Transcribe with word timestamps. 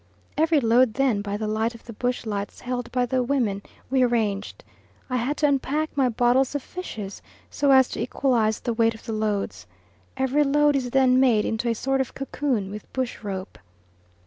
Every 0.35 0.59
load 0.59 0.95
then, 0.95 1.21
by 1.21 1.37
the 1.37 1.47
light 1.47 1.75
of 1.75 1.83
the 1.83 1.93
bush 1.93 2.25
lights 2.25 2.61
held 2.61 2.91
by 2.91 3.05
the 3.05 3.21
women, 3.21 3.61
we 3.91 4.01
arranged. 4.01 4.63
I 5.11 5.17
had 5.17 5.37
to 5.37 5.47
unpack 5.47 5.95
my 5.95 6.09
bottles 6.09 6.55
of 6.55 6.63
fishes 6.63 7.21
so 7.51 7.69
as 7.69 7.87
to 7.89 8.01
equalise 8.01 8.59
the 8.61 8.73
weight 8.73 8.95
of 8.95 9.05
the 9.05 9.13
loads. 9.13 9.67
Every 10.17 10.43
load 10.43 10.75
is 10.75 10.89
then 10.89 11.19
made 11.19 11.45
into 11.45 11.69
a 11.69 11.75
sort 11.75 12.01
of 12.01 12.15
cocoon 12.15 12.71
with 12.71 12.91
bush 12.93 13.23
rope. 13.23 13.59